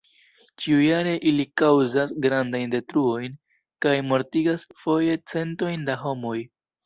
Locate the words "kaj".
3.87-3.93